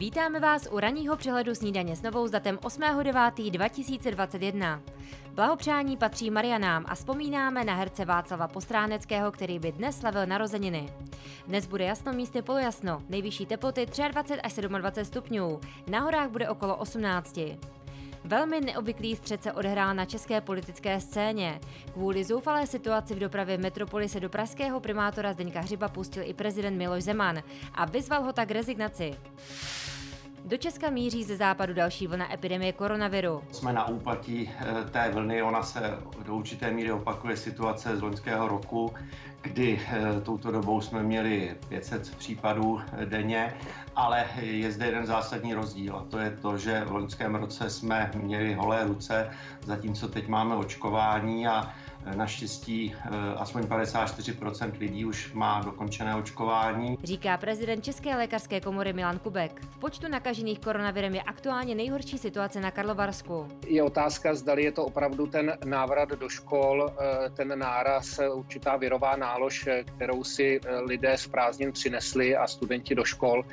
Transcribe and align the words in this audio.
Vítáme 0.00 0.40
vás 0.40 0.68
u 0.70 0.80
ranního 0.80 1.16
přehledu 1.16 1.54
snídaně 1.54 1.96
s 1.96 2.02
novou 2.02 2.26
s 2.26 2.30
datem 2.30 2.56
8.9.2021. 2.56 4.80
Blahopřání 5.34 5.96
patří 5.96 6.30
Marianám 6.30 6.84
a 6.88 6.94
vzpomínáme 6.94 7.64
na 7.64 7.74
herce 7.74 8.04
Václava 8.04 8.48
Postráneckého, 8.48 9.32
který 9.32 9.58
by 9.58 9.72
dnes 9.72 9.98
slavil 9.98 10.26
narozeniny. 10.26 10.92
Dnes 11.46 11.66
bude 11.66 11.84
jasno 11.84 12.12
místy 12.12 12.42
polojasno, 12.42 13.02
nejvyšší 13.08 13.46
teploty 13.46 13.86
23 13.86 14.40
až 14.40 14.54
27 14.54 15.04
stupňů, 15.04 15.60
na 15.90 16.00
horách 16.00 16.30
bude 16.30 16.48
okolo 16.48 16.76
18. 16.76 17.38
Velmi 18.24 18.60
neobvyklý 18.60 19.16
střed 19.16 19.42
se 19.42 19.52
odehrál 19.52 19.94
na 19.94 20.04
české 20.04 20.40
politické 20.40 21.00
scéně. 21.00 21.60
Kvůli 21.92 22.24
zoufalé 22.24 22.66
situaci 22.66 23.14
v 23.14 23.18
dopravě 23.18 23.56
v 23.56 23.60
metropoli 23.60 24.08
se 24.08 24.20
do 24.20 24.28
pražského 24.28 24.80
primátora 24.80 25.32
Zdeňka 25.32 25.60
Hřiba 25.60 25.88
pustil 25.88 26.22
i 26.26 26.34
prezident 26.34 26.78
Miloš 26.78 27.04
Zeman 27.04 27.42
a 27.74 27.84
vyzval 27.84 28.22
ho 28.22 28.32
tak 28.32 28.50
rezignaci. 28.50 29.14
Do 30.44 30.56
Česka 30.56 30.90
míří 30.90 31.24
ze 31.24 31.36
západu 31.36 31.74
další 31.74 32.06
vlna 32.06 32.34
epidemie 32.34 32.72
koronaviru. 32.72 33.42
Jsme 33.52 33.72
na 33.72 33.88
úpatí 33.88 34.50
eh, 34.58 34.90
té 34.90 35.10
vlny, 35.10 35.42
ona 35.42 35.62
se 35.62 35.98
do 36.26 36.34
určité 36.34 36.70
míry 36.70 36.92
opakuje 36.92 37.36
situace 37.36 37.96
z 37.96 38.02
loňského 38.02 38.48
roku, 38.48 38.94
kdy 39.42 39.80
eh, 39.88 40.20
touto 40.20 40.50
dobou 40.50 40.80
jsme 40.80 41.02
měli 41.02 41.56
500 41.68 42.16
případů 42.16 42.80
eh, 42.80 43.06
denně, 43.06 43.54
ale 43.96 44.24
je 44.40 44.72
zde 44.72 44.86
jeden 44.86 45.06
zásadní 45.06 45.54
rozdíl 45.54 45.96
a 45.96 46.04
to 46.10 46.18
je 46.18 46.30
to, 46.30 46.58
že 46.58 46.84
v 46.84 46.92
loňském 46.92 47.34
roce 47.34 47.70
jsme 47.70 48.10
měli 48.14 48.54
holé 48.54 48.84
ruce, 48.84 49.30
zatímco 49.64 50.08
teď 50.08 50.28
máme 50.28 50.56
očkování 50.56 51.46
a 51.46 51.72
Naštěstí 52.14 52.94
eh, 52.94 53.08
aspoň 53.36 53.62
54% 53.62 54.78
lidí 54.78 55.04
už 55.04 55.32
má 55.32 55.62
dokončené 55.62 56.16
očkování. 56.16 56.98
Říká 57.04 57.36
prezident 57.36 57.84
České 57.84 58.16
lékařské 58.16 58.60
komory 58.60 58.92
Milan 58.92 59.18
Kubek. 59.18 59.60
V 59.70 59.78
počtu 59.78 60.08
nakažených 60.08 60.58
koronavirem 60.58 61.14
je 61.14 61.22
aktuálně 61.22 61.74
nejhorší 61.74 62.18
situace 62.18 62.60
na 62.60 62.70
Karlovarsku. 62.70 63.48
Je 63.66 63.82
otázka, 63.82 64.34
zda 64.34 64.54
je 64.54 64.72
to 64.72 64.84
opravdu 64.84 65.26
ten 65.26 65.58
návrat 65.64 66.08
do 66.08 66.28
škol, 66.28 66.90
eh, 66.90 67.30
ten 67.30 67.58
náraz, 67.58 68.20
určitá 68.34 68.76
virová 68.76 69.16
nálož, 69.16 69.66
eh, 69.66 69.84
kterou 69.84 70.24
si 70.24 70.60
lidé 70.86 71.18
z 71.18 71.26
prázdnin 71.26 71.72
přinesli 71.72 72.36
a 72.36 72.46
studenti 72.46 72.94
do 72.94 73.04
škol. 73.04 73.44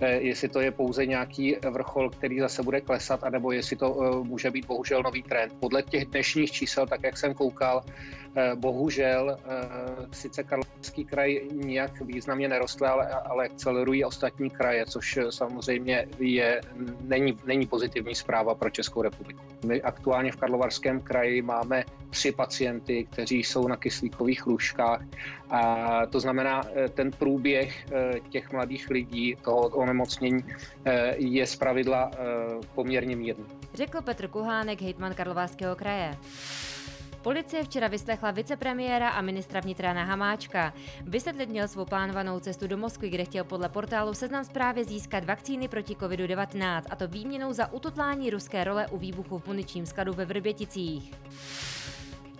Jestli 0.00 0.48
to 0.48 0.60
je 0.60 0.70
pouze 0.70 1.06
nějaký 1.06 1.56
vrchol, 1.70 2.10
který 2.10 2.40
zase 2.40 2.62
bude 2.62 2.80
klesat, 2.80 3.24
anebo 3.24 3.52
jestli 3.52 3.76
to 3.76 4.22
může 4.26 4.50
být 4.50 4.66
bohužel 4.66 5.02
nový 5.02 5.22
trend. 5.22 5.52
Podle 5.60 5.82
těch 5.82 6.04
dnešních 6.04 6.50
čísel, 6.50 6.86
tak 6.86 7.02
jak 7.02 7.18
jsem 7.18 7.34
koukal, 7.34 7.84
Eh, 7.89 7.89
bohužel 8.54 9.36
eh, 9.38 10.06
sice 10.12 10.42
Karlovarský 10.42 11.04
kraj 11.04 11.40
nijak 11.52 12.00
významně 12.00 12.48
nerostl, 12.48 12.86
ale, 12.86 13.06
ale 13.06 13.44
akcelerují 13.44 14.04
ostatní 14.04 14.50
kraje, 14.50 14.86
což 14.86 15.18
samozřejmě 15.30 16.06
je, 16.18 16.60
není, 17.00 17.36
není 17.44 17.66
pozitivní 17.66 18.14
zpráva 18.14 18.54
pro 18.54 18.70
Českou 18.70 19.02
republiku. 19.02 19.40
My 19.66 19.82
aktuálně 19.82 20.32
v 20.32 20.36
Karlovarském 20.36 21.00
kraji 21.00 21.42
máme 21.42 21.84
tři 22.10 22.32
pacienty, 22.32 23.06
kteří 23.10 23.42
jsou 23.42 23.68
na 23.68 23.76
kyslíkových 23.76 24.46
lůžkách. 24.46 25.02
A 25.50 26.06
to 26.06 26.20
znamená, 26.20 26.62
eh, 26.74 26.88
ten 26.88 27.10
průběh 27.10 27.86
těch 28.28 28.52
mladých 28.52 28.90
lidí, 28.90 29.36
toho 29.42 29.60
onemocnění, 29.60 30.44
je 31.16 31.46
zpravidla 31.46 32.10
poměrně 32.74 33.16
mírný. 33.16 33.44
Řekl 33.74 34.02
Petr 34.02 34.28
Kuhánek, 34.28 34.82
hejtman 34.82 35.14
Karlovarského 35.14 35.76
kraje. 35.76 36.16
Policie 37.22 37.64
včera 37.64 37.88
vyslechla 37.88 38.30
vicepremiéra 38.30 39.08
a 39.08 39.20
ministra 39.20 39.60
vnitra 39.60 39.92
na 39.92 40.04
Hamáčka. 40.04 40.72
Vysvětlit 41.04 41.48
měl 41.48 41.68
svou 41.68 41.84
plánovanou 41.84 42.40
cestu 42.40 42.66
do 42.66 42.76
Moskvy, 42.76 43.10
kde 43.10 43.24
chtěl 43.24 43.44
podle 43.44 43.68
portálu 43.68 44.14
Seznam 44.14 44.44
zprávy 44.44 44.84
získat 44.84 45.24
vakcíny 45.24 45.68
proti 45.68 45.94
COVID-19, 45.94 46.82
a 46.90 46.96
to 46.96 47.08
výměnou 47.08 47.52
za 47.52 47.72
ututlání 47.72 48.30
ruské 48.30 48.64
role 48.64 48.86
u 48.86 48.98
výbuchu 48.98 49.38
v 49.38 49.46
muničním 49.46 49.86
skladu 49.86 50.12
ve 50.12 50.24
Vrběticích. 50.24 51.12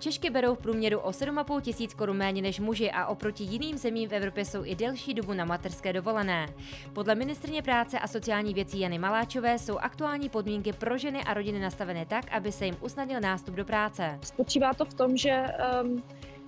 Češky 0.01 0.31
berou 0.31 0.55
v 0.55 0.59
průměru 0.59 0.99
o 0.99 1.11
7,5 1.11 1.61
tisíc 1.61 1.95
korun 1.95 2.17
méně 2.17 2.43
než 2.43 2.61
muži 2.61 2.91
a 2.91 3.07
oproti 3.07 3.45
jiným 3.45 3.79
zemím 3.79 4.09
v 4.09 4.13
Evropě 4.13 4.45
jsou 4.45 4.65
i 4.65 4.75
delší 4.75 5.15
dobu 5.15 5.33
na 5.33 5.45
materské 5.45 5.93
dovolené. 5.93 6.47
Podle 6.93 7.15
ministrně 7.15 7.63
práce 7.63 7.99
a 7.99 8.09
sociální 8.09 8.55
věcí 8.55 8.81
Jany 8.81 8.99
Maláčové 8.99 9.59
jsou 9.59 9.79
aktuální 9.79 10.29
podmínky 10.29 10.73
pro 10.73 10.99
ženy 10.99 11.25
a 11.25 11.35
rodiny 11.35 11.61
nastavené 11.61 12.07
tak, 12.07 12.33
aby 12.33 12.53
se 12.53 12.65
jim 12.67 12.77
usnadnil 12.81 13.21
nástup 13.21 13.55
do 13.55 13.65
práce. 13.65 14.19
Spočívá 14.23 14.75
to 14.75 14.85
v 14.85 14.95
tom, 14.95 15.17
že 15.17 15.47
um, 15.83 16.03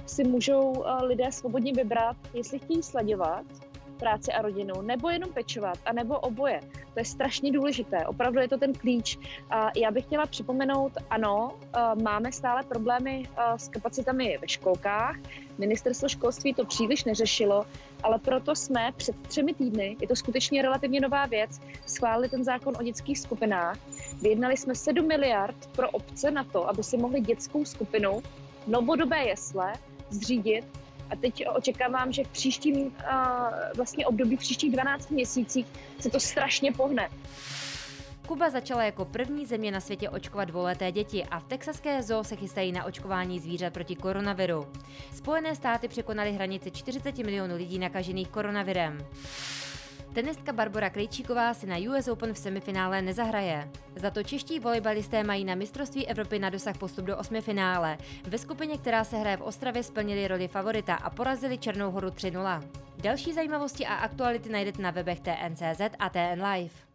si 0.06 0.24
můžou 0.24 0.70
uh, 0.70 1.02
lidé 1.02 1.32
svobodně 1.32 1.72
vybrat, 1.72 2.16
jestli 2.34 2.58
chtějí 2.58 2.82
sledovat 2.82 3.44
práci 4.02 4.32
a 4.32 4.42
rodinu, 4.42 4.82
nebo 4.82 5.10
jenom 5.10 5.32
pečovat, 5.32 5.78
a 5.86 5.92
nebo 5.92 6.18
oboje. 6.18 6.60
To 6.94 7.00
je 7.00 7.04
strašně 7.04 7.52
důležité, 7.52 8.06
opravdu 8.06 8.40
je 8.40 8.48
to 8.48 8.58
ten 8.58 8.74
klíč. 8.74 9.18
A 9.50 9.70
já 9.76 9.90
bych 9.90 10.04
chtěla 10.04 10.26
připomenout, 10.26 10.92
ano, 11.10 11.54
eh, 11.54 11.80
máme 12.02 12.32
stále 12.32 12.62
problémy 12.62 13.22
eh, 13.22 13.58
s 13.58 13.68
kapacitami 13.68 14.38
ve 14.40 14.48
školkách, 14.48 15.16
ministerstvo 15.58 16.08
školství 16.08 16.54
to 16.54 16.64
příliš 16.64 17.04
neřešilo, 17.04 17.66
ale 18.02 18.18
proto 18.18 18.54
jsme 18.54 18.92
před 18.96 19.16
třemi 19.28 19.54
týdny, 19.54 19.96
je 20.00 20.08
to 20.08 20.16
skutečně 20.16 20.62
relativně 20.62 21.00
nová 21.00 21.26
věc, 21.26 21.60
schválili 21.86 22.28
ten 22.28 22.44
zákon 22.44 22.74
o 22.80 22.82
dětských 22.82 23.18
skupinách. 23.18 23.78
Vyjednali 24.22 24.56
jsme 24.56 24.74
7 24.74 25.06
miliard 25.08 25.56
pro 25.76 25.90
obce 25.90 26.30
na 26.30 26.44
to, 26.44 26.68
aby 26.68 26.82
si 26.82 26.96
mohli 26.96 27.20
dětskou 27.20 27.64
skupinu 27.64 28.22
novodobé 28.66 29.24
jesle 29.24 29.72
zřídit 30.10 30.81
a 31.12 31.16
teď 31.16 31.44
očekávám, 31.54 32.12
že 32.12 32.24
v 32.24 32.28
příštím 32.28 32.92
vlastně 33.76 34.06
období, 34.06 34.36
v 34.36 34.40
příštích 34.40 34.72
12 34.72 35.10
měsících 35.10 35.66
se 36.00 36.10
to 36.10 36.20
strašně 36.20 36.72
pohne. 36.72 37.08
Kuba 38.26 38.50
začala 38.50 38.84
jako 38.84 39.04
první 39.04 39.46
země 39.46 39.70
na 39.70 39.80
světě 39.80 40.08
očkovat 40.08 40.44
dvouleté 40.48 40.92
děti 40.92 41.24
a 41.24 41.40
v 41.40 41.44
texaské 41.44 42.02
zoo 42.02 42.24
se 42.24 42.36
chystají 42.36 42.72
na 42.72 42.84
očkování 42.84 43.40
zvířat 43.40 43.72
proti 43.72 43.96
koronaviru. 43.96 44.66
Spojené 45.14 45.56
státy 45.56 45.88
překonaly 45.88 46.32
hranici 46.32 46.70
40 46.70 47.18
milionů 47.18 47.56
lidí 47.56 47.78
nakažených 47.78 48.28
koronavirem. 48.28 49.06
Tenistka 50.12 50.52
Barbara 50.52 50.90
Krejčíková 50.90 51.54
si 51.54 51.66
na 51.66 51.76
US 51.88 52.08
Open 52.08 52.34
v 52.34 52.38
semifinále 52.38 53.02
nezahraje. 53.02 53.68
Za 53.96 54.10
to 54.10 54.22
čeští 54.22 54.60
volejbalisté 54.60 55.24
mají 55.24 55.44
na 55.44 55.54
mistrovství 55.54 56.06
Evropy 56.08 56.38
na 56.38 56.50
dosah 56.50 56.78
postup 56.78 57.04
do 57.04 57.16
osmi 57.16 57.40
finále. 57.40 57.98
Ve 58.28 58.38
skupině, 58.38 58.78
která 58.78 59.04
se 59.04 59.16
hraje 59.16 59.36
v 59.36 59.42
Ostravě, 59.42 59.82
splnili 59.82 60.28
roli 60.28 60.48
favorita 60.48 60.94
a 60.94 61.10
porazili 61.10 61.58
Černou 61.58 61.90
horu 61.90 62.08
3-0. 62.08 62.62
Další 63.02 63.32
zajímavosti 63.32 63.86
a 63.86 63.94
aktuality 63.94 64.48
najdete 64.48 64.82
na 64.82 64.90
webech 64.90 65.20
TNCZ 65.20 65.80
a 65.98 66.08
TN 66.08 66.42
Live. 66.42 66.91